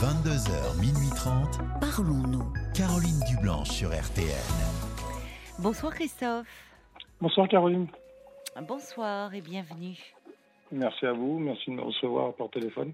[0.00, 1.58] 22h, minuit 30.
[1.80, 2.44] Parlons-nous.
[2.74, 4.26] Caroline Dublanche sur RTN.
[5.60, 6.48] Bonsoir Christophe.
[7.20, 7.86] Bonsoir Caroline.
[8.66, 9.96] Bonsoir et bienvenue.
[10.72, 12.92] Merci à vous, merci de me recevoir par téléphone.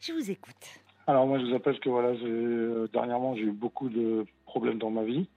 [0.00, 0.80] Je vous écoute.
[1.06, 4.90] Alors moi je vous appelle que voilà, euh, dernièrement j'ai eu beaucoup de problèmes dans
[4.90, 5.28] ma vie.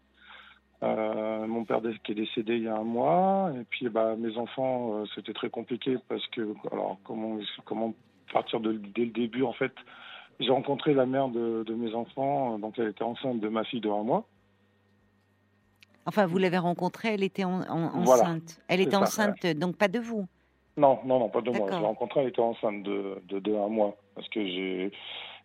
[0.82, 4.36] Euh, mon père qui est décédé il y a un mois et puis bah, mes
[4.38, 7.94] enfants euh, c'était très compliqué parce que alors comment comment
[8.32, 9.74] partir de, dès le début en fait
[10.42, 13.64] j'ai rencontré la mère de, de mes enfants euh, donc elle était enceinte de ma
[13.64, 14.26] fille de un mois
[16.08, 18.60] Enfin, vous l'avez rencontrée, elle était en- en- Voilà, enceinte.
[18.68, 20.26] elle était ça, enceinte, donc pas de vous.
[20.76, 21.68] Non, non, non, pas de moi.
[21.72, 23.96] Je l'ai rencontrée, elle était enceinte de, de, de un mois.
[24.16, 24.92] Parce que j'ai.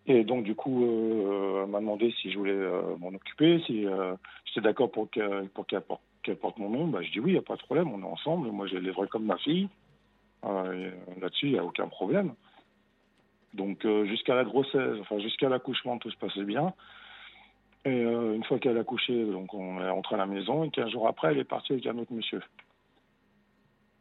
[0.07, 3.85] Et donc, du coup, euh, elle m'a demandé si je voulais euh, m'en occuper, si
[3.87, 4.15] euh,
[4.47, 6.01] j'étais d'accord pour qu'elle pour qu'elle porte,
[6.41, 6.87] porte mon nom.
[6.87, 8.51] Bah, je dis oui, il n'y a pas de problème, on est ensemble.
[8.51, 9.69] Moi, je l'élèverai comme ma fille.
[10.43, 12.33] Là-dessus, il n'y a aucun problème.
[13.57, 16.73] Donc, euh, jusqu'à la grossesse, enfin, jusqu'à l'accouchement, tout se passait bien.
[17.85, 20.65] Et euh, une fois qu'elle a accouché, donc on est rentré à la maison.
[20.65, 22.43] Et 15 jours après, elle est partie avec un autre monsieur.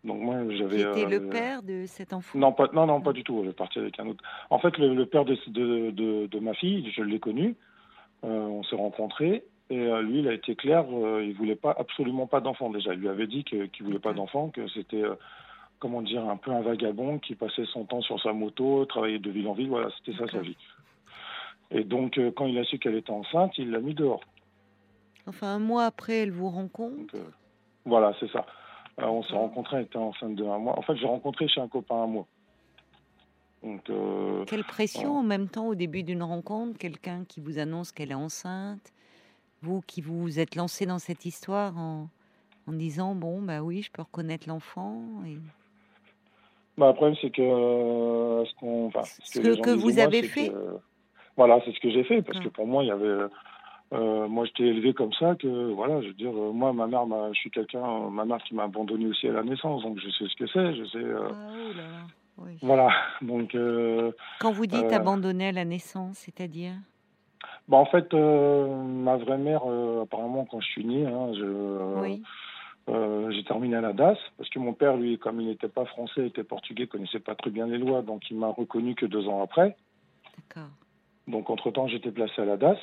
[0.03, 0.77] Donc, moi, j'avais.
[0.77, 2.37] Qui était le euh, père de cet enfant?
[2.37, 3.39] Non, pas, non, non, pas du tout.
[3.41, 4.23] Elle est partie avec un autre.
[4.49, 7.55] En fait, le, le père de, de, de, de ma fille, je l'ai connu.
[8.23, 9.43] Euh, on s'est rencontrés.
[9.69, 12.93] Et euh, lui, il a été clair, euh, il voulait pas, absolument pas d'enfant déjà.
[12.93, 15.15] Il lui avait dit qu'il voulait pas d'enfant, que c'était, euh,
[15.79, 19.31] comment dire, un peu un vagabond qui passait son temps sur sa moto, travaillait de
[19.31, 19.69] ville en ville.
[19.69, 20.57] Voilà, c'était ça sa vie.
[21.71, 24.21] Et donc, euh, quand il a su qu'elle était enceinte, il l'a mis dehors.
[25.27, 26.97] Enfin, un mois après, elle vous rencontre.
[26.97, 27.29] Donc, euh,
[27.85, 28.45] voilà, c'est ça.
[28.99, 29.41] Euh, on s'est D'accord.
[29.49, 30.77] rencontrés, elle était enceinte de un mois.
[30.77, 32.27] En fait, j'ai rencontré chez un copain un mois.
[33.63, 37.91] Donc, euh, Quelle pression en même temps au début d'une rencontre, quelqu'un qui vous annonce
[37.91, 38.93] qu'elle est enceinte,
[39.63, 42.07] vous qui vous êtes lancé dans cette histoire en,
[42.67, 45.01] en disant bon bah oui, je peux reconnaître l'enfant.
[45.25, 45.39] Et...
[46.77, 50.77] Bah, le problème, c'est que euh, ce, qu'on, que- vous avez fait que, euh,
[51.37, 52.51] Voilà, c'est ce que j'ai fait, parce que D'accord.
[52.53, 53.29] pour moi, il y avait.
[53.93, 57.05] euh, moi, j'étais élevé comme ça, que voilà, je veux dire, euh, moi, ma mère,
[57.05, 60.09] m'a- je suis quelqu'un, ma mère qui m'a abandonné aussi à la naissance, donc je
[60.09, 61.03] sais ce que c'est, je sais.
[61.03, 62.05] Ah, oh là là,
[62.39, 62.57] oui.
[62.61, 62.89] Voilà,
[63.21, 63.55] donc.
[64.39, 66.73] Quand vous dites abandonné à la naissance, c'est-à-dire?
[67.69, 69.63] Bah, en fait, ma vraie mère,
[70.01, 72.01] apparemment, quand je suis né, hein, je.
[72.01, 72.21] Oui.
[72.87, 75.85] Euh, j'ai terminé à la DAS parce que mon père, lui, comme il n'était pas
[75.85, 79.27] français, était portugais, connaissait pas très bien les lois, donc il m'a reconnu que deux
[79.27, 79.75] ans après.
[80.37, 80.69] D'accord.
[81.27, 82.77] Donc entre-temps, j'étais placé à la DAS.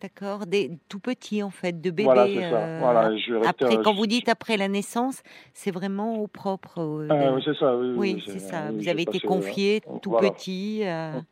[0.00, 2.02] D'accord, des tout petits en fait, de bébés.
[2.02, 2.56] Voilà, c'est ça.
[2.66, 5.22] euh, Voilà, je vais rester, Après, quand je- vous dites après la naissance,
[5.54, 6.80] c'est vraiment au propre.
[6.80, 7.76] euh, Ah, oui, c'est ça.
[7.76, 8.70] Oui, oui, c'est ça.
[8.70, 10.30] oui, Vous avez été passé, confié tout voilà.
[10.30, 11.22] petit à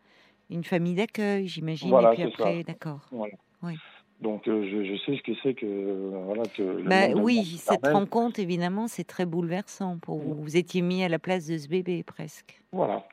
[0.50, 1.88] une famille d'accueil, j'imagine.
[1.88, 3.08] Voilà, et puis après, d'accord.
[3.10, 3.34] Voilà.
[3.62, 3.74] Oui.
[4.20, 6.62] Donc euh, je, je sais ce que c'est que euh, voilà que.
[6.62, 10.34] le Bah, oui, cette rencontre, évidemment, c'est très bouleversant pour vous.
[10.34, 12.60] Vous étiez mis à la place de ce bébé presque.
[12.72, 13.04] Voilà.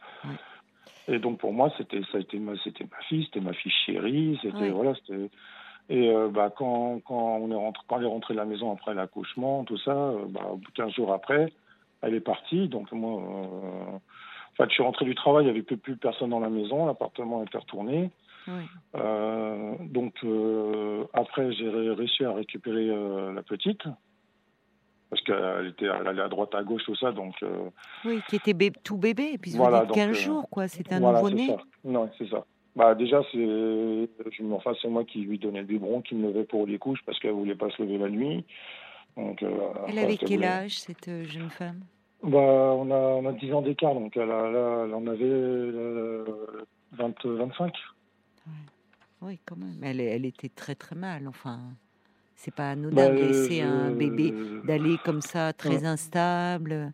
[1.07, 3.71] Et donc pour moi, c'était ça a été ma c'était ma fille, c'était ma fille
[3.85, 4.69] chérie, c'était Oui.
[4.69, 5.29] voilà, c'était.
[5.89, 8.73] Et euh, bah quand quand on est rentré quand elle est rentrée de la maison
[8.73, 11.53] après l'accouchement, tout ça, bah au bout de 15 jours après,
[12.01, 12.67] elle est partie.
[12.67, 14.01] Donc moi, en
[14.57, 16.85] fait, je suis rentré du travail, il y avait plus, plus personne dans la maison,
[16.85, 18.09] l'appartement était retourné.
[18.47, 18.63] Oui.
[18.95, 23.81] Euh, donc euh, après, j'ai ré- réussi à récupérer euh, la petite
[25.09, 27.11] parce qu'elle était, elle allait à droite, à gauche, tout ça.
[27.11, 27.35] Donc
[28.05, 30.67] Oui, qui était bé- tout bébé, et puis vous Voilà, donc, 15 euh, jours, quoi.
[30.67, 31.55] C'est un voilà, nouveau-né.
[31.85, 32.45] Non, c'est ça.
[32.75, 36.27] Bah déjà, c'est, je me, enfin, c'est moi qui lui donnais le biberon, qui me
[36.27, 38.45] levait pour les couches parce qu'elle voulait pas se lever la nuit.
[39.15, 39.43] Donc,
[39.87, 41.79] Elle avait quel âge, cette jeune femme?
[42.21, 46.25] Bah, on a, on a 10 ans d'écart, donc elle, a, elle en avait euh,
[46.91, 47.73] 20, 25.
[49.21, 49.77] Oui, quand même.
[49.83, 51.27] Elle, elle était très très mal.
[51.27, 51.59] Enfin,
[52.35, 55.85] c'est pas anodin Bah, de laisser un je- bébé d'aller comme ça, très Ouais.
[55.85, 56.93] instable,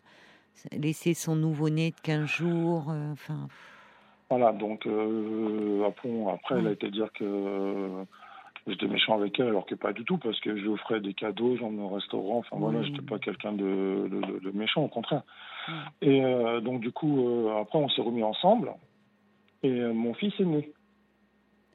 [0.72, 2.90] laisser son nouveau-né de 15 jours.
[2.90, 3.48] euh, Enfin,
[4.30, 8.04] Voilà, donc euh, après, après elle a été dire que euh,
[8.66, 11.12] j'étais méchant avec elle, alors que pas du tout, parce que je lui offrais des
[11.12, 14.88] cadeaux, j'emmenais au restaurant, enfin voilà, j'étais pas quelqu'un de, de, de- de méchant, au
[14.88, 15.22] contraire.
[16.00, 18.72] Et euh, donc du coup, euh, après on s'est remis ensemble,
[19.62, 20.72] et euh, mon fils est né.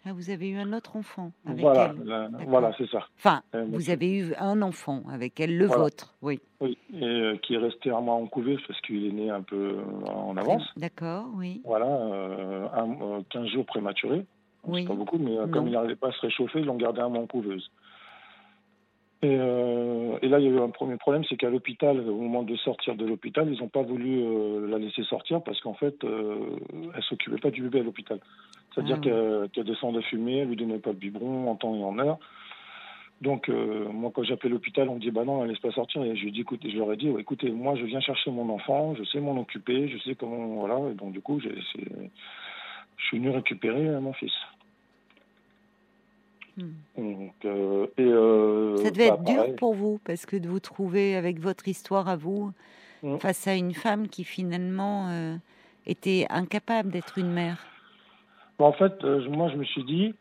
[0.05, 2.03] Ah, vous avez eu un autre enfant avec Voilà, elle.
[2.07, 3.07] la- voilà, c'est ça.
[3.17, 5.83] Enfin, Euh, vous avez eu un enfant avec elle, le Voilà.
[5.83, 6.13] vôtre.
[6.21, 6.39] Oui.
[6.61, 9.41] Oui, et euh, qui est resté un mois en couveuse parce qu'il est né un
[9.41, 10.63] peu euh, en avance.
[10.77, 11.61] D'accord, oui.
[11.65, 14.25] Voilà, euh, un- euh, 15 jours prématurés.
[14.65, 14.81] Oui.
[14.81, 17.07] C'est pas beaucoup, mais comme il n'arrivait pas à se réchauffer, ils l'ont gardé un
[17.09, 17.71] mois en couveuse.
[19.21, 22.15] Et, euh, et là, il y a eu un premier problème, c'est qu'à l'hôpital, au
[22.17, 25.73] moment de sortir de l'hôpital, ils n'ont pas voulu euh, la laisser sortir parce qu'en
[25.73, 26.37] fait, euh,
[26.95, 28.19] elle s'occupait pas du bébé à l'hôpital.
[28.73, 29.03] C'est-à-dire Ah.
[29.03, 32.17] qu'elle qu'elle descendait fumer, elle lui donnait pas de biberon en temps et en heure.
[33.19, 36.01] Donc, euh, moi, quand j'appelle l'hôpital, on me dit, bah non, elle laisse pas sortir.
[36.05, 38.31] Et je lui dis, écoutez, je leur ai dit, ouais, écoutez, moi, je viens chercher
[38.31, 40.89] mon enfant, je sais m'en occuper, je sais comment, voilà.
[40.91, 42.09] Et donc, du coup, j'ai, c'est-
[42.95, 44.31] je suis venu récupérer euh, mon fils.
[46.97, 50.59] Donc, euh, et, euh, Ça devait bah, être dur pour vous, parce que de vous
[50.59, 52.51] trouver avec votre histoire à vous,
[53.03, 53.17] Mm.
[53.17, 55.35] face à une femme qui finalement euh,
[55.85, 57.65] était incapable d'être une mère.
[58.57, 60.13] En fait, moi, je me suis dit,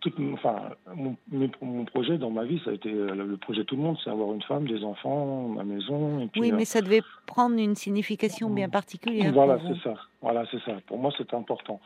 [0.00, 1.16] tout, enfin, mon,
[1.62, 4.10] mon projet dans ma vie, ça a été le projet de tout le monde, c'est
[4.10, 6.20] avoir une femme, des enfants, ma maison.
[6.20, 9.32] Et puis, Oui, mais ça devait prendre une signification bien particulière.
[9.32, 9.94] Voilà, c'est ça.
[10.20, 10.80] Voilà, c'est ça.
[10.86, 11.80] Pour moi, c'était important.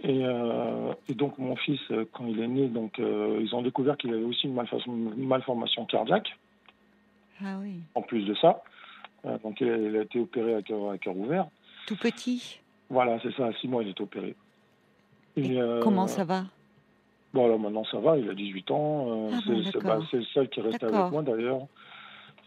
[0.00, 3.62] Et, euh, et donc, mon fils, euh, quand il est né, donc, euh, ils ont
[3.62, 6.36] découvert qu'il avait aussi une, malformation, une malformation cardiaque,
[7.42, 8.62] Ah oui, en plus de ça.
[9.24, 11.46] Euh, donc, il a, il a été opéré à cœur, à cœur ouvert.
[11.86, 12.60] tout petit.
[12.90, 13.46] Voilà, c'est ça.
[13.46, 14.34] À six mois, il est opéré.
[15.36, 16.44] Et Comment ça va?
[17.34, 18.16] Bon, alors maintenant, ça va.
[18.16, 19.28] Il a 18 ans.
[19.32, 21.66] Ah bon, c'est- bah, c'est le seul qui reste avec moi, d'ailleurs.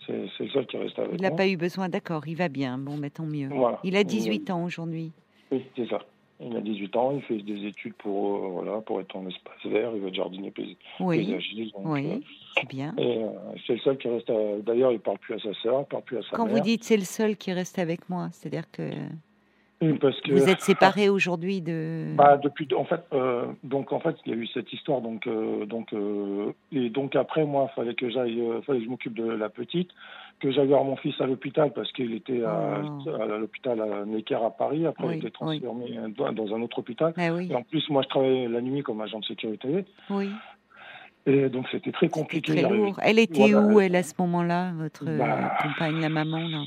[0.08, 1.38] C'est le seul qui reste avec Il n'a moi.
[1.38, 3.50] pas eu besoin, d'accord, il va bien, bon, mais tant mieux.
[3.50, 3.80] Voilà.
[3.84, 5.12] Il a 18 ans aujourd'hui.
[5.52, 6.00] Oui, c'est ça.
[6.42, 7.12] Il a 18 ans.
[7.16, 9.92] Il fait des études pour, euh, voilà, pour être en espace vert.
[9.96, 10.54] Il va être jardinier
[11.02, 11.74] Oui, paysagiste.
[11.76, 12.26] donc, euh, oui,
[12.58, 12.94] c'est bien.
[12.98, 13.28] Et euh,
[13.68, 14.32] c'est le seul qui reste.
[14.66, 16.56] D'ailleurs, il parle plus à sa sœur, il parle plus à sa Quand mère.
[16.56, 18.90] vous dites c'est le seul qui reste avec moi, c'est-à-dire que
[19.82, 22.14] Oui, parce que vous êtes séparés aujourd'hui de...
[22.16, 25.26] bah, depuis, en fait, euh, donc en fait, il y a eu cette histoire, donc,
[25.28, 29.14] euh, donc, euh, et donc après, moi, fallait que j'aille, euh, fallait que je m'occupe
[29.14, 29.90] de la petite,
[30.40, 33.10] que j'aille voir mon fils à l'hôpital parce qu'il était à, Oh.
[33.22, 34.86] à l'hôpital à Necker à Paris.
[34.86, 35.62] Après, Oui, il était transféré
[36.18, 37.14] dans, dans un autre hôpital.
[37.18, 40.30] Oui, Et en plus, moi, je travaillais la nuit comme agent de sécurité, oui,
[41.26, 42.54] et donc c'était très compliqué.
[42.64, 42.98] très lourd.
[43.04, 43.60] Elle était Voilà.
[43.68, 45.52] où, elle, à ce moment-là, votre Bah.
[45.62, 46.62] compagne, la maman, là?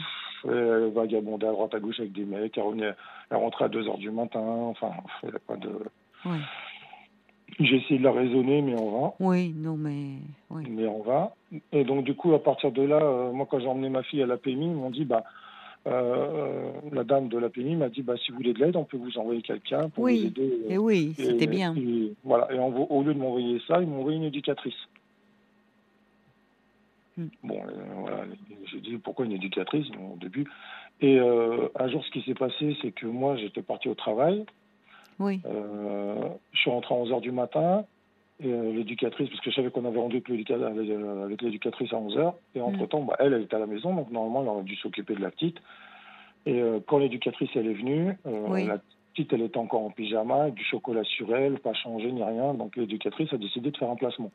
[0.44, 2.90] Elle vagabondait à droite à gauche avec des mecs, elle, revenait,
[3.30, 4.90] elle rentrait à 2 heures du matin, enfin,
[5.46, 5.70] pas de...
[6.24, 6.36] Oui,
[7.60, 10.14] J'ai essayé de la raisonner, mais on va, oui, non, mais...
[10.50, 10.64] Oui.
[10.70, 11.34] mais on va.
[11.72, 14.22] Et donc, du coup, à partir de là, euh, moi, quand j'ai emmené ma fille
[14.22, 15.22] à la PMI, ils m'ont dit, bah,
[15.86, 18.84] euh, la dame de la PMI m'a dit, bah, si vous voulez de l'aide, on
[18.84, 20.60] peut vous envoyer quelqu'un pour Oui, vous aider.
[20.70, 21.74] Et oui, c'était bien.
[21.76, 22.48] et voilà.
[22.54, 24.88] Et au lieu de m'envoyer ça, ils m'ont envoyé une éducatrice.
[27.18, 27.26] Hmm.
[27.42, 28.24] Bon, euh, voilà.
[28.70, 30.46] J'ai dit pourquoi une éducatrice au début.
[31.00, 34.46] Et euh, un jour, ce qui s'est passé, c'est que moi, j'étais parti au travail.
[35.22, 37.84] Oui, Euh, je suis rentré à 11h du matin.
[38.40, 42.34] Et euh, l'éducatrice, parce que je savais qu'on avait rendez-vous avec euh, l'éducatrice à 11h.
[42.56, 43.94] Et entre-temps, bah, elle, elle était à la maison.
[43.94, 45.58] Donc, normalement, elle aurait dû s'occuper de la petite.
[46.46, 48.66] Et euh, quand l'éducatrice, elle est venue, euh, Oui.
[48.66, 48.78] la
[49.12, 52.54] petite, elle était encore en pyjama, avec du chocolat sur elle, pas changé ni rien.
[52.54, 54.32] Donc, l'éducatrice a décidé de faire un placement.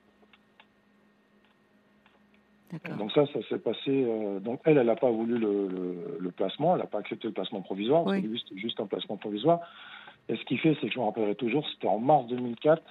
[2.98, 3.80] Donc ça, ça s'est passé.
[4.06, 7.28] euh, donc elle, elle n'a pas voulu le, le- le placement, elle n'a pas accepté
[7.30, 8.04] le placement provisoire.
[8.04, 8.24] Parce Oui.
[8.24, 9.62] que lui, c'était juste un placement provisoire.
[10.30, 12.82] Et ce qui fait, c'est que je me rappellerai toujours, c'était en mars 2004.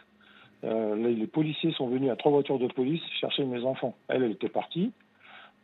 [0.64, 3.94] euh, les, les policiers sont venus à trois voitures de police chercher mes enfants.
[4.08, 4.92] Elle, elle était partie.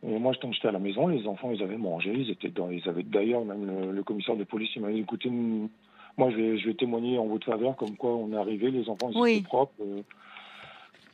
[0.07, 2.13] Et moi, que j'étais à la maison, les enfants, ils avaient mangé.
[2.13, 5.01] Ils étaient dans, ils avaient d'ailleurs même le, le commissaire de police, il m'a dit,
[5.01, 8.71] écoutez, moi, je vais, je vais témoigner en votre faveur, comme quoi on est arrivé,
[8.71, 9.33] les enfants, ils Oui.
[9.39, 9.73] étaient propres.
[9.81, 10.03] euh,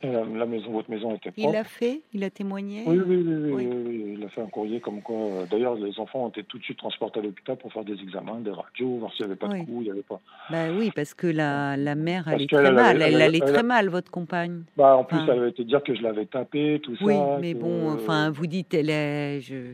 [0.01, 1.49] la, la maison, votre maison était propre.
[1.49, 3.67] Il l'a fait Il a témoigné Oui, oui, oui, oui, Oui.
[3.67, 5.15] oui, oui, il a fait un courrier comme quoi.
[5.17, 7.93] euh, D'ailleurs, les enfants ont été tout de suite transportés à l'hôpital pour faire des
[8.01, 9.59] examens, des radios, voir s'il n'y avait pas Oui.
[9.61, 10.19] de coups, il n'y avait pas.
[10.49, 13.01] Bah oui, parce que la, la mère allait très elle mal.
[13.01, 14.63] Elle elle- allait très mal, votre compagne.
[14.77, 15.33] Bah, en plus, Enfin.
[15.33, 17.37] elle avait été dire que je l'avais tapé, tout Oui, ça.
[17.41, 19.73] mais que- bon, enfin, vous dites, elle est, je, euh,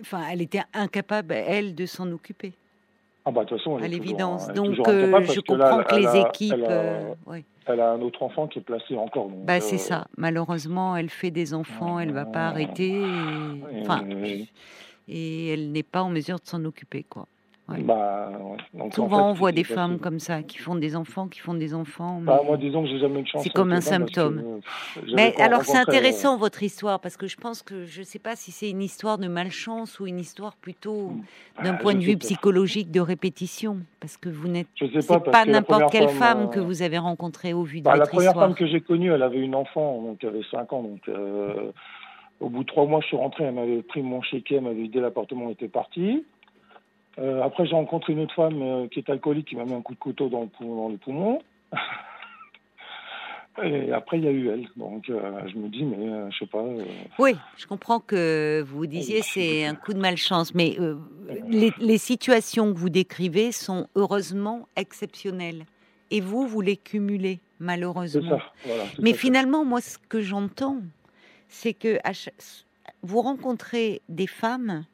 [0.00, 2.52] enfin, elle était incapable, elle, de s'en occuper,
[3.30, 4.48] Ah, bah, de toute façon, elle à l'évidence.
[4.52, 7.14] Donc, euh, je là, comprends que les a- équipes, Elle a, euh,
[7.66, 9.28] elle a un autre enfant qui est placé encore.
[9.28, 10.06] donc, bah, c'est euh, ça.
[10.16, 14.04] Malheureusement, elle fait des enfants, elle va pas arrêter, et, enfin,
[15.08, 17.26] et elle n'est pas en mesure de s'en occuper, quoi.
[17.70, 17.82] Ouais.
[17.82, 18.56] Bah, ouais.
[18.74, 21.54] Donc, Souvent, fait, on voit des femmes comme ça, qui font des enfants, qui font
[21.54, 22.18] des enfants.
[22.20, 23.42] mais- Bah, moi, disons que j'ai jamais eu de chance.
[23.44, 24.38] C'est comme un que, symptôme.
[24.96, 28.04] euh, Mais alors c'est euh, intéressant votre histoire parce que je pense que je ne
[28.04, 31.12] sais pas si c'est une histoire de malchance ou une histoire plutôt
[31.62, 32.20] d'un ah, point de vue pas.
[32.26, 34.66] psychologique de répétition parce que vous n'êtes
[35.30, 37.84] pas, la n'importe première quelle femme, femme euh, que vous avez rencontrée au vu de
[37.84, 38.46] Bah, la votre première histoire.
[38.46, 40.82] femme que j'ai connue, elle avait une enfant, donc elle avait 5 ans.
[40.82, 41.70] Donc, euh,
[42.40, 44.82] au bout de trois mois, je suis rentré, elle m'avait pris mon chéquier, elle m'avait
[44.82, 46.24] vidé l'appartement, elle était partie.
[47.20, 49.82] Euh, après, j'ai rencontré une autre femme euh, qui est alcoolique, qui m'a mis un
[49.82, 51.40] coup de couteau dans le, pou- dans le poumon.
[53.62, 54.68] Et après, il y a eu elle.
[54.76, 56.62] Donc, euh, je me dis, mais euh, je sais pas.
[56.62, 56.82] euh,
[57.18, 60.78] Oui, je comprends que vous disiez c'est un coup de malchance, mais
[61.48, 65.64] les, les situations que vous décrivez sont heureusement exceptionnelles.
[66.10, 68.38] Et vous, vous les cumulez, malheureusement.
[68.38, 68.52] ça.
[68.64, 70.78] Voilà, tout Mais finalement, moi, ce que j'entends,
[71.48, 71.98] c'est que
[73.02, 74.84] vous rencontrez des femmes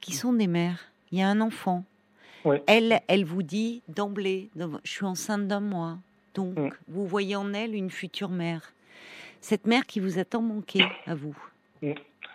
[0.00, 0.92] qui sont des mères.
[1.12, 1.84] Il y a un enfant.
[2.68, 5.98] Elle, elle vous dit d'emblée, je suis enceinte d'un mois.
[6.34, 6.54] Donc,
[6.88, 8.72] vous voyez en elle une future mère.
[9.40, 11.36] Cette mère qui vous a tant manqué à vous.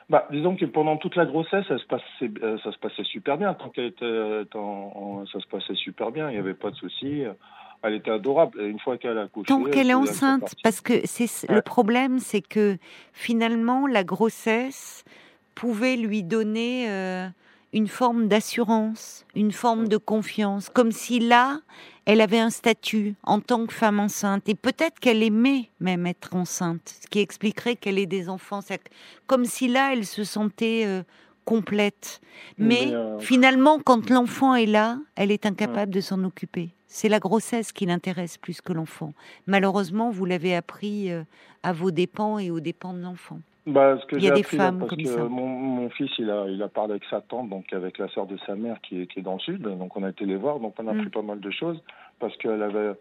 [0.10, 3.38] Bah, disons que pendant toute la grossesse, ça se passait, euh, ça se passait super
[3.38, 3.54] bien.
[3.54, 6.30] Tant qu'elle était, euh, en- ça se passait super bien.
[6.30, 7.24] Il n'y avait pas de souci.
[7.84, 8.60] Elle était adorable.
[8.62, 12.20] Et une fois qu'elle a accouché, Tant qu'elle est enceinte, parce que c'est le problème,
[12.20, 12.78] c'est que
[13.14, 15.06] finalement la grossesse
[15.56, 17.28] pouvait lui donner euh,
[17.74, 21.62] une forme d'assurance, une forme de confiance, comme si là,
[22.06, 26.36] elle avait un statut en tant que femme enceinte, et peut-être qu'elle aimait même être
[26.36, 28.60] enceinte, ce qui expliquerait qu'elle ait des enfants,
[29.28, 31.04] comme si là, elle se sentait euh,
[31.46, 32.22] complète.
[32.58, 36.70] Mais, Mais, euh, finalement, quand l'enfant est là, elle est incapable de s'en occuper.
[36.88, 39.14] C'est la grossesse qui l'intéresse plus que l'enfant.
[39.48, 41.24] Malheureusement, vous l'avez appris euh,
[41.64, 43.40] à vos dépens et aux dépens de l'enfant.
[43.68, 45.24] Bah, ce que Il y a des appris, là, femmes parce comme que ça.
[45.24, 48.26] Mon, mon fils, il a, il a parlé avec sa tante, donc avec la sœur
[48.26, 49.62] de sa mère qui est, qui est dans le sud.
[49.62, 50.98] Donc on a été les voir, donc on a Mm.
[51.00, 51.80] appris pas mal de choses
[52.20, 52.94] parce qu'elle avait,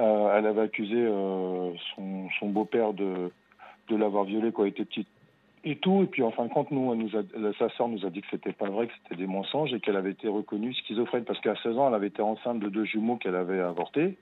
[0.00, 3.30] euh, elle avait accusé euh, son, son beau-père de,
[3.88, 5.08] de l'avoir violée quand elle était petite
[5.62, 6.02] et tout.
[6.02, 8.20] Et puis en fin de compte, nous, elle nous a, sa sœur nous a dit
[8.20, 11.38] que c'était pas vrai, que c'était des mensonges et qu'elle avait été reconnue schizophrène parce
[11.40, 14.16] qu'à 16 ans, elle avait été enceinte de deux jumeaux qu'elle avait avortés.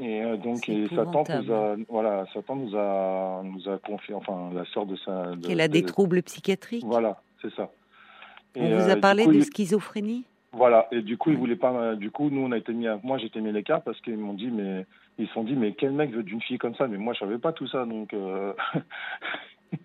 [0.00, 1.44] Et euh, donc, et sa tante épouvantable.
[1.46, 5.36] nous a, voilà, sa tante nous a, nous a confié, enfin, la sœur de sa.
[5.36, 6.84] de- Qu'elle a des de- troubles psychiatriques.
[6.84, 7.70] Voilà, c'est ça.
[8.56, 10.24] Et, On vous euh, a du parlé coup, de il- schizophrénie?
[10.52, 11.36] Voilà, et du coup, Ouais.
[11.36, 11.72] ils voulaient pas.
[11.72, 14.00] euh, Du coup, nous, on a été mis, à, moi, j'étais mis à l'écart parce
[14.00, 14.84] qu'ils m'ont dit, mais
[15.18, 16.86] ils se sont dit, mais quel mec veut d'une fille comme ça?
[16.88, 18.12] Mais moi, je savais pas tout ça, donc.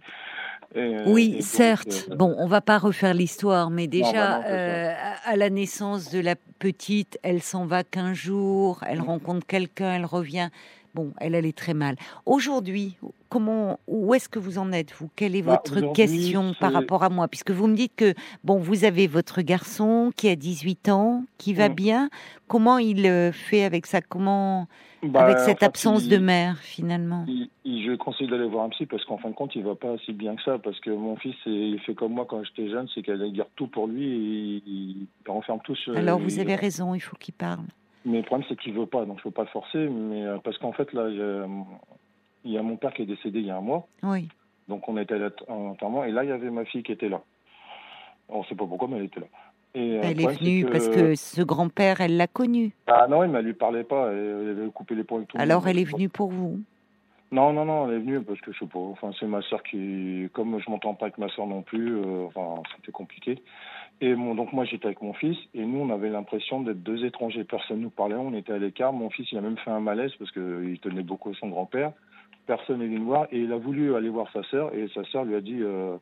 [0.75, 2.07] euh, Oui, certes.
[2.11, 4.93] euh, Bon, on va pas refaire l'histoire, mais déjà, bah non, euh,
[5.25, 9.03] à la naissance de la petite, elle s'en va qu'un jour, elle Mm.
[9.03, 10.49] rencontre quelqu'un, elle revient.
[10.95, 11.95] Bon, elle allait très mal.
[12.25, 12.97] Aujourd'hui,
[13.29, 15.07] comment, où est-ce que vous en êtes, vous?
[15.15, 17.27] Quelle est Bah, votre question par rapport à moi?
[17.27, 21.53] Puisque vous me dites que, bon, vous avez votre garçon qui a 18 ans, qui
[21.53, 21.73] va Mm.
[21.75, 22.09] bien.
[22.47, 24.01] Comment il fait avec ça?
[24.01, 24.67] Comment,
[25.03, 28.47] bah, avec en cette fait, absence il- de mère, finalement il- il- je conseille d'aller
[28.47, 30.57] voir un psy parce qu'en fin de compte, il va pas si bien que ça.
[30.59, 33.67] Parce que mon fils, il fait comme moi quand j'étais jeune, c'est qu'il garde tout
[33.67, 35.95] pour lui et il, il renferme tout sur.
[35.97, 37.65] Alors, vous il- avez raison, il faut qu'il parle.
[38.05, 39.87] Mais le problème, c'est qu'il veut pas, donc je peux pas le forcer.
[39.89, 41.47] Mais euh, parce qu'en fait, là, il y a-
[42.45, 44.27] il mon père qui est décédé il y a un mois, Oui.
[44.67, 47.21] donc on était à l'enterrement, et là, il y avait ma fille qui était là.
[48.29, 49.25] On sait pas pourquoi, mais elle était là.
[49.75, 52.71] Et, euh, le Elle est venue parce que ce grand-père, elle l'a connu.
[52.87, 55.25] Ah non, elle lui parlait pas, elle, elle avait coupé les tout.
[55.35, 56.59] Alors, elle est venue pour vous?
[57.31, 58.79] Non, non, non, elle est venue parce que je sais pas.
[58.79, 62.25] Enfin, c'est ma soeur qui, comme je m'entends pas avec ma soeur non plus, euh,
[62.25, 63.41] enfin, c'était compliqué.
[64.01, 67.05] Et mon, donc moi j'étais avec mon fils et nous on avait l'impression d'être deux
[67.05, 67.43] étrangers.
[67.43, 68.93] Personne nous parlait, on était à l'écart.
[68.93, 71.49] Mon fils il a même fait un malaise parce que il tenait beaucoup à son
[71.49, 71.91] grand-père.
[72.47, 75.25] Personne n'est venu voir et il a voulu aller voir sa sœur et sa sœur
[75.25, 75.97] lui a dit, euh,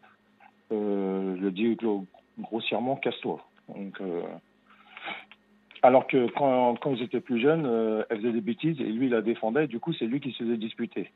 [0.71, 2.05] euh, lui a dit gro-
[2.39, 3.43] grossièrement casse-toi.
[3.75, 4.21] Donc euh,
[5.81, 9.11] alors que quand, quand ils plus jeunes, euh, elle faisait des bêtises et lui il
[9.11, 9.67] la défendait.
[9.67, 11.11] Du coup c'est lui qui se faisait disputer.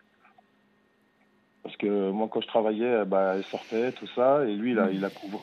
[1.64, 4.90] Parce que moi, quand je travaillais, bah, elle sortait, tout ça, et lui, il a,
[4.92, 5.40] il a couvert.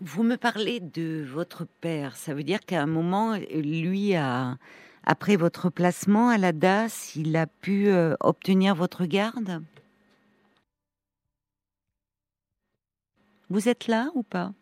[0.00, 2.16] Vous me parlez de votre père.
[2.16, 4.56] Ça veut dire qu'à un moment, lui, a,
[5.04, 9.62] après votre placement à la DAS, il a pu euh, obtenir votre garde?
[13.52, 14.54] Vous êtes là ou pas?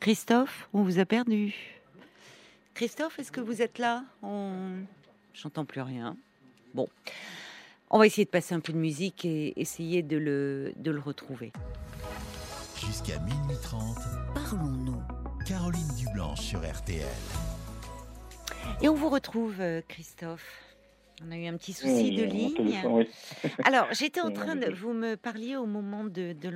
[0.00, 1.54] Christophe, on vous a perdu.
[2.74, 4.02] Christophe, est-ce que vous êtes là?
[4.20, 4.80] On...
[5.32, 6.16] J'entends plus rien.
[6.74, 6.88] Bon,
[7.90, 10.98] on va essayer de passer un peu de musique et essayer de le, de le
[10.98, 11.52] retrouver.
[12.84, 13.96] Jusqu'à minuit 30,
[14.34, 15.00] Parlons-nous.
[15.46, 17.06] Caroline Dublanche sur RTL.
[18.82, 20.64] Et on vous retrouve, euh, Christophe.
[21.24, 22.82] On a eu un petit souci de ligne.
[22.86, 23.08] oui.
[23.62, 24.68] Alors, j'étais en train de.
[24.68, 26.48] Vous me parliez au moment de, de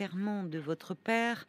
[0.00, 1.46] de votre père.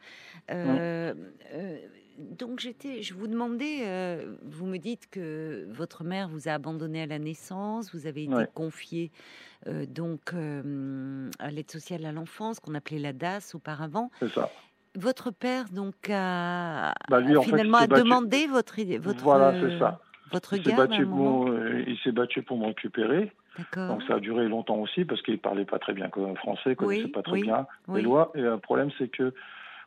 [0.50, 1.14] Euh,
[1.52, 1.78] euh,
[2.18, 3.02] donc, j'étais.
[3.02, 3.80] Je vous demandais.
[3.86, 7.94] euh, vous me dites que votre mère vous a abandonné à la naissance.
[7.94, 8.48] Vous avez été Ouais.
[8.54, 9.10] confié
[9.66, 14.10] donc à l'aide sociale à l'enfance, qu'on appelait la DAS auparavant.
[14.20, 14.50] C'est ça.
[14.94, 18.98] Votre père donc a, Bah, lui, a en fait, il finalement a demandé votre idée-
[18.98, 20.00] votre Voilà, c'est ça.
[20.32, 23.32] votre Il s'est battu, pour, il s'est battu pour me récupérer.
[23.74, 27.04] Donc ça a duré longtemps aussi parce qu'il parlait pas très bien français, il connaissait
[27.04, 27.96] Oui, pas très oui, bien oui.
[28.00, 28.30] les lois.
[28.34, 29.34] Et le problème, c'est que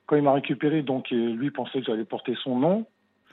[0.08, 2.86] quand il m'a récupéré, donc euh, lui pensait que j'allais porter son nom.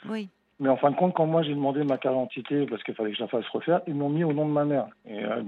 [0.08, 0.28] Oui.
[0.60, 3.10] Mais en fin de compte, quand moi j'ai demandé ma carte d'identité parce qu'il fallait
[3.10, 4.86] que je la fasse refaire, ils m'ont mis au nom de ma mère.
[5.06, 5.42] Et euh,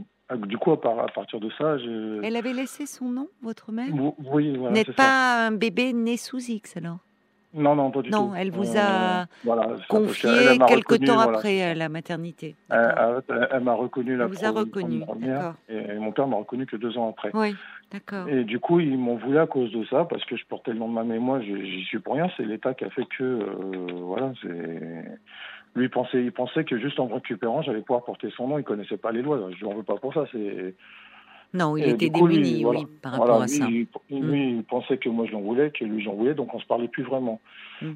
[0.46, 2.22] du coup, à, par- à partir de ça, je...
[2.22, 3.88] Elle avait laissé son nom, votre mère?
[3.92, 4.92] Vous- Oui, Vous voilà, n'êtes ça.
[4.94, 6.98] pas un bébé né sous X alors?
[7.52, 8.34] Non, non, pas du Non, tout.
[8.36, 11.62] elle vous Euh, a voilà, ça, parce Confié elle m'a quelque reconnu, temps voilà, après
[11.62, 12.54] euh, la maternité.
[12.70, 12.94] Elle,
[13.28, 16.66] elle- elle m'a reconnu la Elle vous a reconnu, première, et mon père m'a reconnu
[16.66, 17.30] que deux ans après.
[17.34, 17.56] Oui,
[17.90, 18.28] d'accord.
[18.28, 20.78] Et du coup, ils m'ont voulu à cause de ça, parce que je portais le
[20.78, 21.20] nom de ma mère.
[21.20, 22.28] Moi, je- j'y suis pour rien.
[22.36, 25.18] C'est l'État qui a fait que, euh, voilà, c'est.
[25.76, 28.58] Lui, il pensait, il pensait que juste en récupérant, j'allais pouvoir porter son nom.
[28.58, 29.40] Il connaissait pas les lois.
[29.58, 30.24] Je n'en veux pas pour ça.
[30.32, 30.74] C'est.
[31.52, 32.80] Non, il Et était coup, lui, démuni, voilà.
[32.80, 33.66] oui, par rapport Voilà, à lui, ça.
[34.10, 36.60] il- lui, il pensait que moi je l'en voulais, que lui j'en voulais, donc on
[36.60, 37.40] se parlait plus vraiment.
[37.82, 37.92] Mm.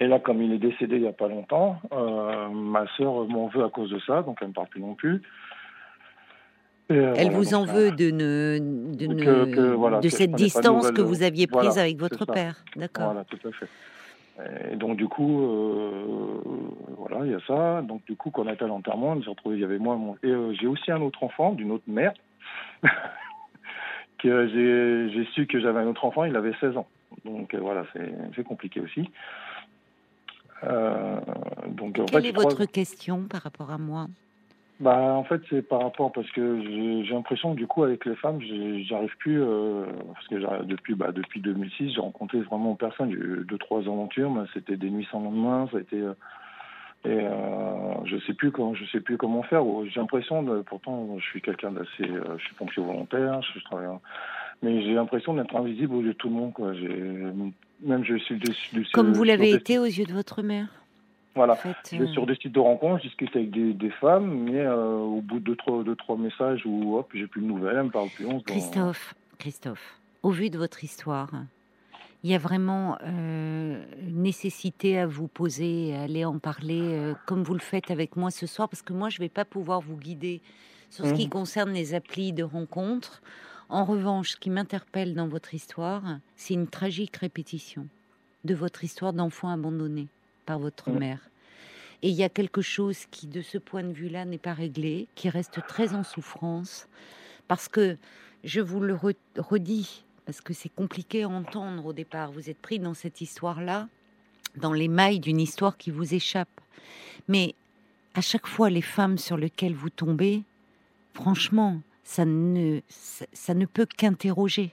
[0.00, 3.48] Et là, comme il est décédé il y a pas longtemps, euh, ma sœur m'en
[3.48, 5.22] veut à cause de ça, donc elle me parle plus non plus.
[6.90, 8.58] Et, euh, Elle voilà, vous en veut de, ne,
[8.96, 12.64] de, ne- Que- que, voilà, de cette distance que vous aviez prise avec votre père.
[12.76, 13.06] D'accord.
[13.06, 13.68] Voilà, tout à fait.
[14.72, 16.04] Et donc du coup, euh,
[16.96, 17.82] voilà, il y a ça.
[17.82, 19.96] Donc du coup, quand on été à l'enterrement, on s'est retrouvé, il y avait moi,
[19.96, 20.14] mon...
[20.22, 22.12] et euh, j'ai aussi un autre enfant d'une autre mère.
[24.18, 26.88] que j'ai su que j'avais un autre enfant, il avait 16 ans.
[27.24, 27.84] Donc euh, voilà,
[28.34, 29.08] c'est compliqué aussi.
[30.64, 31.20] Euh,
[31.68, 34.06] donc en Quelle fait, est crois- votre question par rapport à moi?
[34.80, 36.60] Bah, en fait, c'est par rapport parce que
[37.04, 38.40] j'ai l'impression que du coup avec les femmes,
[38.88, 39.84] j'arrive plus euh,
[40.14, 43.10] parce que depuis bah, depuis 2006, j'ai rencontré vraiment personne.
[43.10, 45.68] J'ai eu deux trois aventures, mais c'était des nuits sans lendemain.
[45.70, 46.14] Ça a été euh,
[47.04, 49.62] et euh, je sais plus comment je sais plus comment faire.
[49.86, 53.64] J'ai l'impression de pourtant je suis quelqu'un d'assez euh, je suis pompier volontaire, je, je
[53.64, 53.88] travaille,
[54.62, 56.72] mais j'ai l'impression d'être invisible aux yeux de tout le monde quoi.
[56.74, 56.88] J'ai
[57.84, 58.38] même je suis
[58.92, 60.68] Comme vous sur l'avez été aux yeux de votre mère
[61.34, 61.54] Voilà.
[61.54, 64.60] en fait, euh, sur des sites de rencontres, je discute avec des, des femmes, mais
[64.60, 67.76] euh, au bout de deux trois, deux, trois messages où hop, j'ai plus de nouvelles,
[67.78, 68.26] elle me parle plus.
[68.26, 71.30] On se Christophe, Christophe, au vu de votre histoire,
[72.22, 77.14] il y a vraiment euh, une nécessité à vous poser, à aller en parler euh,
[77.26, 79.44] comme vous le faites avec moi ce soir, parce que moi, je ne vais pas
[79.44, 80.40] pouvoir vous guider
[80.90, 81.28] sur ce qui Mhm.
[81.28, 83.22] concerne les applis de rencontres.
[83.68, 87.88] En revanche, ce qui m'interpelle dans votre histoire, c'est une tragique répétition
[88.44, 90.08] de votre histoire d'enfant abandonné
[90.46, 90.98] par votre Mhm.
[90.98, 91.30] mère.
[92.02, 95.08] Et il y a quelque chose qui, de ce point de vue-là, n'est pas réglé,
[95.14, 96.88] qui reste très en souffrance,
[97.48, 97.98] parce que
[98.44, 102.32] je vous le re- redis, parce que c'est compliqué à entendre au départ.
[102.32, 103.88] Vous êtes pris dans cette histoire-là,
[104.56, 106.48] dans les mailles d'une histoire qui vous échappe.
[107.28, 107.54] Mais
[108.14, 110.42] à chaque fois, les femmes sur lesquelles vous tombez,
[111.14, 114.72] franchement, ça ne, ça, ça ne peut qu'interroger.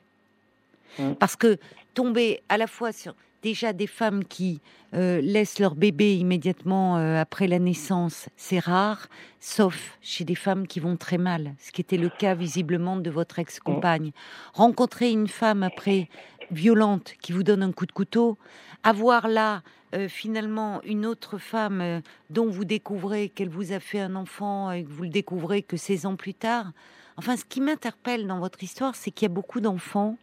[0.98, 1.14] Mm.
[1.14, 1.58] Parce que
[1.94, 4.62] tomber à la fois sur déjà des femmes qui
[4.94, 9.08] euh, laissent leur bébé immédiatement euh, après la naissance, c'est rare,
[9.40, 13.10] sauf chez des femmes qui vont très mal, ce qui était le cas visiblement de
[13.10, 14.12] votre ex-compagne.
[14.54, 16.10] Rencontrer une femme après
[16.52, 18.38] violente qui vous donne un coup de couteau,
[18.84, 19.62] avoir là
[19.94, 24.84] euh, finalement une autre femme dont vous découvrez qu'elle vous a fait un enfant et
[24.84, 26.72] que vous le découvrez que 16 ans plus tard.
[27.18, 30.18] Enfin, ce qui m'interpelle dans votre histoire, c'est qu'il y a beaucoup d'enfants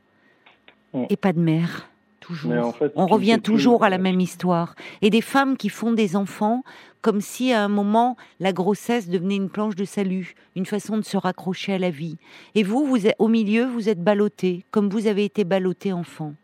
[0.97, 1.07] Mm.
[1.11, 1.89] et pas de mère.
[2.27, 2.51] Toujours.
[2.51, 4.75] Mais en fait, On revient plus, toujours à la même histoire.
[5.01, 6.63] Et des femmes qui font des enfants
[7.01, 11.03] comme si à un moment la grossesse devenait une planche de salut, une façon de
[11.03, 12.17] se raccrocher à la vie.
[12.57, 16.35] Et vous, vous êtes au milieu, vous êtes ballotté, comme vous avez été ballotté enfant.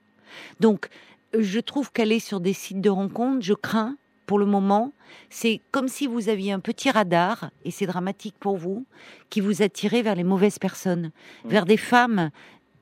[0.61, 0.88] Donc,
[1.37, 4.92] je trouve qu'aller sur des sites de rencontres, je crains pour le moment,
[5.31, 8.87] c'est comme si vous aviez un petit radar, et c'est dramatique pour vous,
[9.31, 11.11] qui vous attirait vers les mauvaises personnes,
[11.45, 12.31] vers des femmes.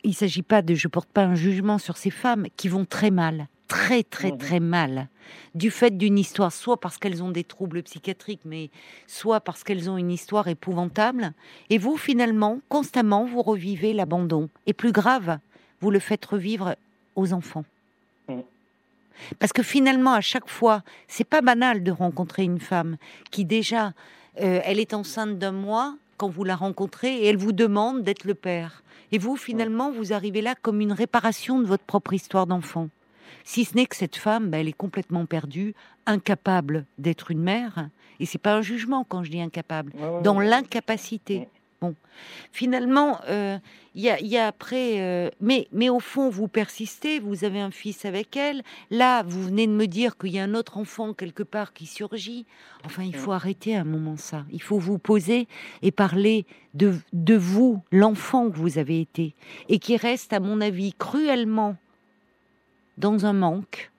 [0.05, 3.11] Il s'agit pas de, je porte pas un jugement sur ces femmes qui vont très
[3.11, 4.39] mal, très très Mhm.
[4.39, 5.09] très mal,
[5.55, 8.71] du fait d'une histoire, soit parce qu'elles ont des troubles psychiatriques, mais
[9.07, 11.33] soit parce qu'elles ont une histoire épouvantable.
[11.69, 14.49] Et vous, finalement, constamment, vous revivez l'abandon.
[14.67, 15.39] Et plus grave,
[15.81, 16.75] vous le faites revivre
[17.15, 17.65] aux enfants.
[18.29, 18.43] Mhm.
[19.39, 22.97] Parce que finalement, à chaque fois, c'est pas banal de rencontrer une femme
[23.31, 23.93] qui déjà,
[24.41, 28.25] euh, elle est enceinte d'un mois quand vous la rencontrez et elle vous demande d'être
[28.25, 28.83] le père.
[29.13, 32.89] Et vous, finalement, vous arrivez là comme une réparation de votre propre histoire d'enfant.
[33.45, 35.75] Si ce n'est que cette femme, ben, elle est complètement perdue,
[36.07, 37.89] incapable d'être une mère.
[38.19, 39.93] Et c'est pas un jugement quand je dis incapable,
[40.23, 41.49] dans l'incapacité.
[41.81, 41.95] Bon,
[42.53, 43.59] finalement, euh,
[43.95, 48.05] il y, a, après, euh, mais, mais au fond, vous persistez, vous avez un fils
[48.05, 48.63] avec elle.
[48.91, 51.87] Là, vous venez de me dire qu'il y a un autre enfant quelque part qui
[51.87, 52.45] surgit.
[52.85, 54.45] Enfin, il faut arrêter un moment ça.
[54.53, 55.49] Il faut vous poser
[55.81, 59.35] et parler de, de vous, l'enfant que vous avez été,
[59.71, 61.77] et qui reste, à mon avis, cruellement
[62.99, 63.91] dans un manque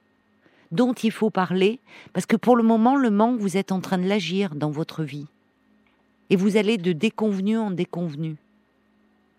[0.72, 1.80] dont il faut parler,
[2.14, 5.04] parce que pour le moment, le manque, vous êtes en train de l'agir dans votre
[5.04, 5.28] vie.
[6.32, 8.38] Et vous allez de déconvenu en déconvenu.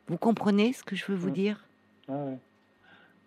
[0.09, 1.65] Vous comprenez ce que je veux vous dire?
[2.07, 2.39] Ouais, ouais.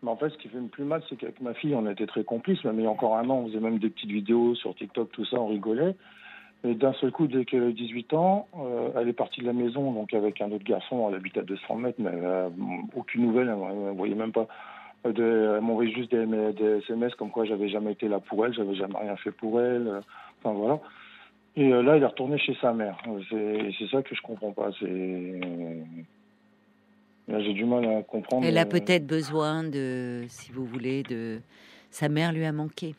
[0.03, 2.05] Mais en fait, ce qui fait le plus mal, c'est qu'avec ma fille, on était
[2.05, 2.63] très complices.
[2.63, 5.11] Même il y a encore un an, on faisait même des petites vidéos sur TikTok,
[5.11, 5.95] tout ça, on rigolait.
[6.63, 9.53] Et d'un seul coup, dès qu'elle a 18 ans, euh, elle est partie de la
[9.53, 12.49] maison, donc avec un autre garçon, elle habite à 200 mètres, mais elle a
[12.95, 14.47] aucune nouvelle, elle ne voyait même pas.
[15.07, 18.45] euh, De, elle m'envoyait juste des, des SMS comme quoi j'avais jamais été là pour
[18.45, 19.87] elle, j'avais jamais rien fait pour elle.
[19.87, 20.01] euh,
[20.43, 20.79] Enfin voilà.
[21.57, 22.97] Et euh, là, il est retourné chez sa mère.
[23.29, 24.71] C'est c'est ça que je comprends pas.
[24.79, 25.41] C'est
[27.27, 28.45] j'ai du mal à comprendre.
[28.45, 31.39] Elle a euh, peut-être besoin de, si vous voulez, de.
[31.91, 32.93] Sa mère lui a manqué.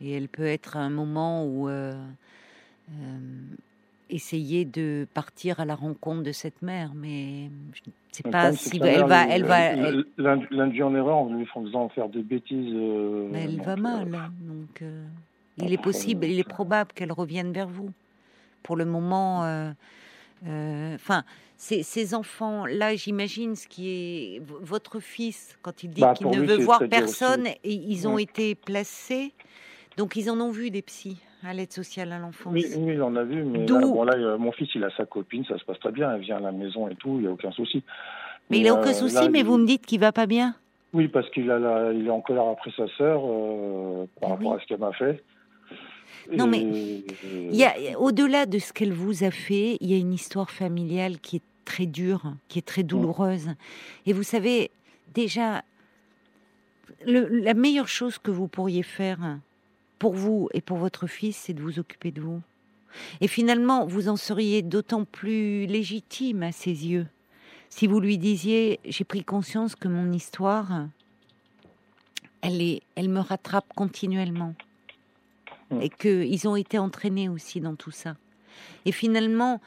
[0.00, 1.92] Et elle peut être à un moment où euh,
[2.90, 3.18] euh,
[4.10, 8.78] essayer de partir à la rencontre de cette mère, mais je ne sais pas si
[8.82, 12.72] elle va, elle va, euh, elle, L'induit en erreur en lui faisant faire des bêtises.
[12.74, 15.04] euh, mais elle donc, va euh, mal, donc euh,
[15.58, 17.90] il est possible, il est probable qu'elle revienne vers vous.
[18.62, 19.70] Pour le moment, euh,
[20.46, 21.22] euh, enfin,
[21.56, 26.28] ces, ces enfants, là, j'imagine ce qui est votre fils quand il dit Bah, qu'il
[26.28, 29.32] ne lui, veut voir personne, et ils ont été placés,
[29.96, 32.52] donc ils en ont vu des psys à l'aide sociale à l'enfance.
[32.52, 34.90] Oui, oui, il en a vu, mais là, bon, là, euh, mon fils, il a
[34.96, 37.20] sa copine, ça se passe très bien, elle vient à la maison et tout, il
[37.22, 37.82] n'y a aucun souci.
[38.50, 40.26] Mais il a euh, aucun souci, là, mais il- vous me dites qu'il va pas
[40.26, 40.54] bien.
[40.92, 44.54] Oui, parce qu'il a la- il est en colère après sa sœur euh, par rapport
[44.54, 45.22] à ce qu'elle m'a fait.
[46.32, 46.60] Non, mais
[47.50, 50.50] Il y a, au-delà de ce qu'elle vous a fait, il y a une histoire
[50.50, 53.50] familiale qui est très dure, qui est très douloureuse.
[54.06, 54.70] Et vous savez,
[55.14, 55.62] déjà,
[57.06, 59.38] le- la meilleure chose que vous pourriez faire
[59.98, 62.40] pour vous et pour votre fils, c'est de vous occuper de vous.
[63.20, 67.06] Et finalement, vous en seriez d'autant plus légitime à ses yeux
[67.68, 70.86] si vous lui disiez j'ai pris conscience que mon histoire,
[72.40, 74.54] elle est, elle me rattrape continuellement
[75.80, 78.16] Et qu'ils ont été entraînés aussi dans tout ça.
[78.84, 79.60] Et finalement,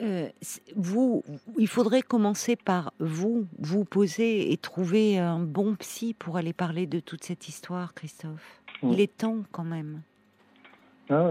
[0.00, 0.28] euh,
[0.74, 1.22] vous,
[1.56, 6.86] il faudrait commencer par vous, vous poser et trouver un bon psy pour aller parler
[6.86, 8.60] de toute cette histoire, Christophe.
[8.82, 10.02] Il est temps quand même.
[11.10, 11.30] Ah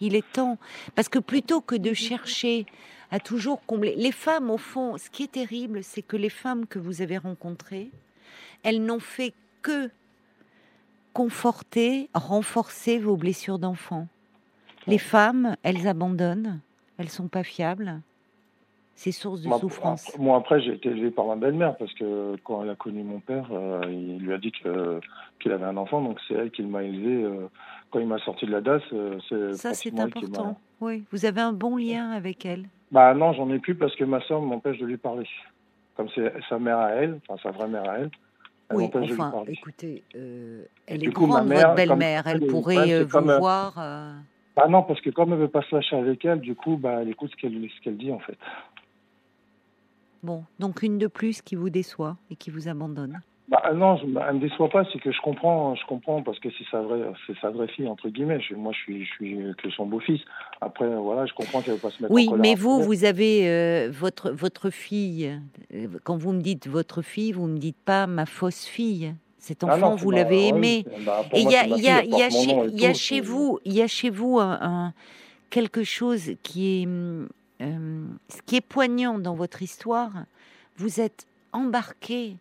[0.00, 0.58] Il est temps.
[0.94, 2.66] Parce que plutôt que de chercher
[3.10, 3.94] à toujours combler.
[3.96, 7.18] Les femmes, au fond, ce qui est terrible, c'est que les femmes que vous avez
[7.18, 7.90] rencontrées,
[8.62, 9.90] elles n'ont fait que
[11.12, 14.06] conforter, renforcer vos blessures d'enfant.
[14.86, 16.60] Les femmes, elles abandonnent,
[16.96, 18.00] elles sont pas fiables.
[18.94, 20.10] C'est source de Moi, souffrance.
[20.18, 23.20] Moi, après, j'ai été élevé par ma belle-mère parce que quand elle a connu mon
[23.20, 26.82] père, euh, il lui a dit qu'il avait un enfant, donc c'est elle qui m'a
[26.82, 27.22] élevé.
[27.24, 27.46] euh,
[27.90, 30.58] quand il m'a sorti de la DAS, euh, c'est Ça, c'est important.
[30.80, 32.64] Oui, vous avez un bon lien avec elle.
[32.90, 35.26] Bah non, j'en ai plus parce que ma soeur m'empêche de lui parler.
[35.96, 38.10] Comme c'est sa mère à elle, enfin sa vraie mère à elle
[38.70, 42.26] Oui, enfin, écoutez, euh, elle est coup, grande, mère, votre belle-mère.
[42.26, 43.74] Elle pourrait euh, vous comme, voir.
[43.78, 44.12] euh,
[44.56, 46.98] Bah non, parce que comme elle veut pas se lâcher avec elle, du coup, bah
[47.00, 48.36] elle écoute ce qu'elle ce qu'elle dit en fait.
[50.22, 53.22] Bon, donc une de plus qui vous déçoit et qui vous abandonne.
[53.48, 56.38] Bah non, je, bah, elle me déçoit pas, c'est que je comprends, je comprends parce
[56.38, 58.40] que c'est sa vraie, c'est sa vraie fille entre guillemets.
[58.40, 60.20] Je- moi, je suis, je suis que son beau-fils.
[60.60, 63.48] Après, voilà, je comprends qu'elle veut pas se mettre en Oui, mais vous, vous avez
[63.48, 65.40] euh, votre votre fille.
[65.72, 69.14] euh, Quand vous me dites votre fille, vous me dites pas ma fausse fille.
[69.38, 70.84] Cet Ah enfant, non, vous l'avez oui, aimé.
[71.06, 73.22] bah, Et il y a, il y a, il y a chez, il y a
[73.22, 74.92] vous, il y a chez vous un, un-
[75.48, 76.86] quelque chose qui est,
[77.62, 80.10] euh, ce qui est poignant dans votre histoire.
[80.76, 82.36] Vous êtes embarqué,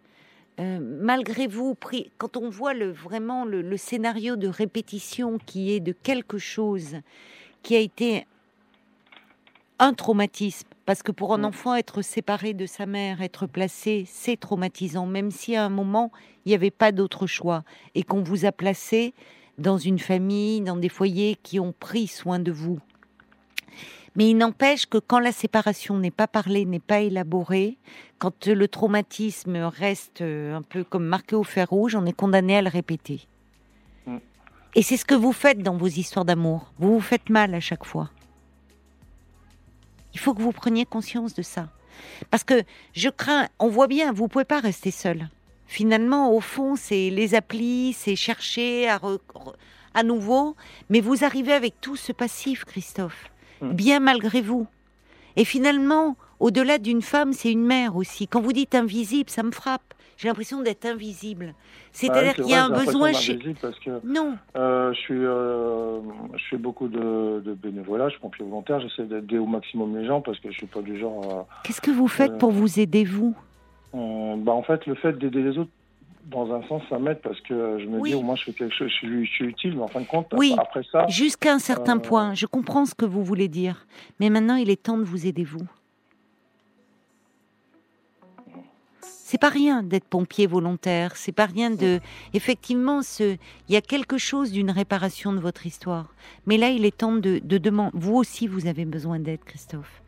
[0.60, 1.76] euh, malgré vous.
[2.17, 6.98] Quand on voit le vraiment le, le scénario de répétition qui est de quelque chose
[7.63, 8.26] qui a été
[9.80, 11.46] un traumatisme, parce que pour un Mm.
[11.46, 16.12] enfant, être séparé de sa mère, être placé, c'est traumatisant, même si à un moment,
[16.46, 19.13] il n'y avait pas d'autre choix, et qu'on vous a placé
[19.60, 22.80] dans une famille, dans des foyers qui ont pris soin de vous.
[24.17, 27.77] Mais il n'empêche que quand la séparation n'est pas parlée, n'est pas élaborée,
[28.17, 32.58] quand le traumatisme reste euh, un peu comme marqué au fer rouge, on est condamné
[32.58, 33.27] à le répéter.
[34.08, 34.17] Mm.
[34.73, 36.73] Et c'est ce que vous faites dans vos histoires d'amour.
[36.80, 38.10] Vous vous faites mal à chaque fois.
[40.15, 41.69] Il faut que vous preniez conscience de ça.
[42.32, 45.30] Parce que je crains, on voit bien, vous pouvez pas rester seul.
[45.67, 49.19] Finalement, au fond, c'est les applis, c'est chercher à, re-
[49.93, 50.56] à nouveau,
[50.89, 53.30] mais vous arrivez avec tout ce passif, Christophe.
[53.62, 54.67] Bien malgré vous.
[55.36, 58.28] Et finalement, au-delà d'une femme, c'est une mère aussi.
[58.28, 59.82] Quand vous dites invisible, ça me frappe.
[60.17, 61.54] J'ai l'impression d'être invisible.
[61.91, 63.38] C'est-à-dire oui, qu'il y a vrai, un besoin chez...
[63.62, 66.00] parce que Non, Euh, je suis, euh,
[66.36, 70.08] je fais beaucoup de, de bénévolat, je suis pompier volontaire, j'essaie d'aider au maximum les
[70.08, 71.46] gens parce que je suis pas du genre.
[71.63, 73.36] qu'est-ce que vous faites Euh, pour vous aider, vous?
[73.93, 75.72] Bah en fait, le fait d'aider les autres,
[76.27, 78.09] dans un sens, ça m'aide parce que je me Oui.
[78.09, 80.01] dis au moins je fais quelque chose, je suis, je suis utile, mais en fin
[80.01, 80.53] de compte, Oui.
[80.57, 83.87] après ça, Jusqu'à un certain euh, point, je comprends ce que vous voulez dire.
[84.19, 85.65] Mais maintenant, il est temps de vous aider, vous.
[89.01, 91.99] C'est pas rien d'être pompier volontaire, c'est pas rien de.
[92.33, 93.35] Effectivement, ce...
[93.67, 96.13] il y a quelque chose d'une réparation de votre histoire.
[96.45, 97.91] Mais là, il est temps de, de demander.
[97.93, 100.01] Vous aussi, vous avez besoin d'aide, Christophe.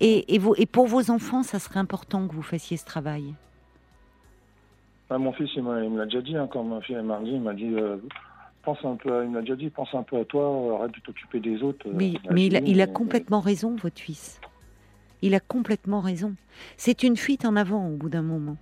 [0.00, 0.54] Et, et, vous...
[0.58, 3.34] et pour vos enfants, ça serait important que vous fassiez ce travail.
[5.08, 7.30] Bah, mon fils, il, m'a- me l'a déjà dit, hein, quand ma fille m'a dit,
[7.32, 7.96] il m'a dit, euh,
[8.62, 10.74] pense un peu, à, il me l'a déjà dit, pense un peu à toi, euh,
[10.76, 11.86] arrête de t'occuper des autres.
[11.88, 14.40] euh, Mais, bah, mais il, a, il a mais- complètement raison, votre fils.
[15.22, 16.34] Il a complètement raison.
[16.76, 18.56] C'est une fuite en avant au bout d'un moment.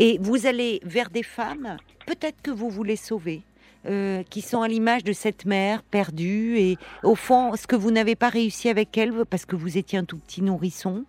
[0.00, 1.76] Et vous allez vers des femmes,
[2.08, 3.42] peut-être que vous voulez sauver,
[3.86, 7.90] euh, qui sont à l'image de cette mère perdue et au fond, ce que vous
[7.90, 11.04] n'avez pas réussi avec elle parce que vous étiez un tout petit nourrisson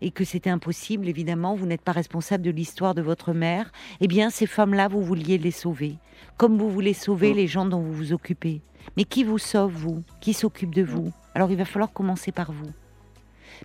[0.00, 4.08] et que c'était impossible, évidemment, vous n'êtes pas responsable de l'histoire de votre mère, eh
[4.08, 5.96] bien, ces femmes-là, vous vouliez les sauver,
[6.36, 7.36] comme vous voulez sauver Mm.
[7.36, 8.60] les gens dont vous vous occupez.
[8.96, 10.02] Mais qui vous sauve, vous?
[10.20, 11.12] Qui s'occupe de vous?
[11.34, 12.70] Alors, il va falloir commencer par vous.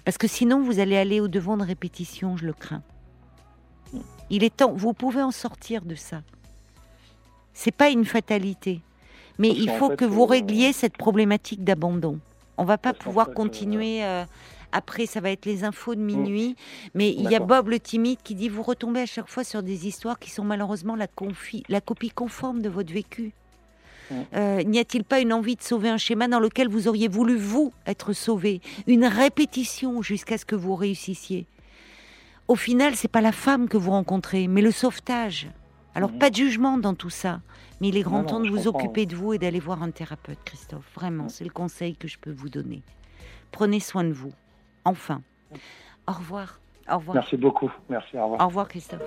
[0.06, 2.82] Parce que sinon, vous allez aller au-devant de répétition, je le crains.
[4.30, 6.22] Il est temps, vous pouvez en sortir de ça.
[7.54, 8.82] C'est pas une fatalité.
[9.40, 12.20] Mais Parce il faut fait, que vous euh, régliez cette problématique d'abandon.
[12.58, 14.04] On va pas Parce pouvoir fait, euh, continuer.
[14.04, 14.24] euh,
[14.72, 16.56] après, ça va être les infos de minuit.
[16.94, 17.40] Mais il y a.
[17.40, 20.44] Bob le timide qui dit vous retombez à chaque fois sur des histoires qui sont
[20.44, 23.34] malheureusement la, copie conforme de votre vécu.
[24.10, 24.16] Mm.
[24.36, 27.36] Euh, N'y a-t-il pas une envie de sauver un schéma dans lequel vous auriez voulu,
[27.36, 31.46] vous, être sauvé Une répétition jusqu'à ce que vous réussissiez
[32.48, 35.50] Au final, c'est pas la femme que vous rencontrez, mais le sauvetage.
[35.96, 36.20] Alors, Mhm.
[36.20, 37.42] pas de jugement dans tout ça.
[37.82, 38.80] Mais il est grand Non, temps non, de vous comprends.
[38.80, 40.86] occuper de vous et d'aller voir un thérapeute, Christophe.
[40.96, 41.30] Vraiment, Mhm.
[41.30, 42.82] c'est le conseil que je peux vous donner.
[43.52, 44.32] Prenez soin de vous.
[44.86, 45.22] Enfin.
[46.08, 46.60] Au revoir.
[46.90, 47.16] Au revoir.
[47.16, 47.72] Merci beaucoup.
[47.90, 48.42] Merci, au revoir.
[48.42, 49.02] Au revoir, Christophe.